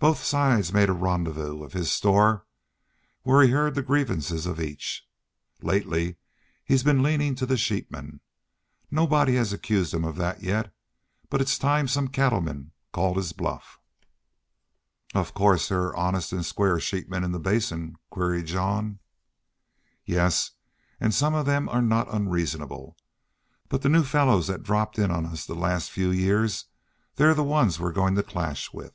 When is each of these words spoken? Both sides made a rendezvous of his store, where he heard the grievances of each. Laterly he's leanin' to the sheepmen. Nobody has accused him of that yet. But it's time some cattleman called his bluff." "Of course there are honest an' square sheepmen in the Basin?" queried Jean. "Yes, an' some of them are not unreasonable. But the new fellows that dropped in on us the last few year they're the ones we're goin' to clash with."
Both 0.00 0.22
sides 0.22 0.70
made 0.70 0.90
a 0.90 0.92
rendezvous 0.92 1.62
of 1.62 1.72
his 1.72 1.90
store, 1.90 2.44
where 3.22 3.42
he 3.42 3.48
heard 3.52 3.74
the 3.74 3.80
grievances 3.82 4.44
of 4.44 4.60
each. 4.60 5.08
Laterly 5.62 6.16
he's 6.62 6.84
leanin' 6.84 7.34
to 7.36 7.46
the 7.46 7.56
sheepmen. 7.56 8.20
Nobody 8.90 9.36
has 9.36 9.54
accused 9.54 9.94
him 9.94 10.04
of 10.04 10.16
that 10.16 10.42
yet. 10.42 10.74
But 11.30 11.40
it's 11.40 11.56
time 11.56 11.88
some 11.88 12.08
cattleman 12.08 12.72
called 12.92 13.16
his 13.16 13.32
bluff." 13.32 13.80
"Of 15.14 15.32
course 15.32 15.70
there 15.70 15.84
are 15.84 15.96
honest 15.96 16.34
an' 16.34 16.42
square 16.42 16.78
sheepmen 16.78 17.24
in 17.24 17.32
the 17.32 17.40
Basin?" 17.40 17.96
queried 18.10 18.44
Jean. 18.44 18.98
"Yes, 20.04 20.50
an' 21.00 21.12
some 21.12 21.32
of 21.32 21.46
them 21.46 21.66
are 21.66 21.80
not 21.80 22.12
unreasonable. 22.12 22.94
But 23.70 23.80
the 23.80 23.88
new 23.88 24.04
fellows 24.04 24.48
that 24.48 24.62
dropped 24.62 24.98
in 24.98 25.10
on 25.10 25.24
us 25.24 25.46
the 25.46 25.54
last 25.54 25.90
few 25.90 26.10
year 26.10 26.46
they're 27.16 27.32
the 27.32 27.42
ones 27.42 27.80
we're 27.80 27.90
goin' 27.90 28.14
to 28.16 28.22
clash 28.22 28.70
with." 28.70 28.92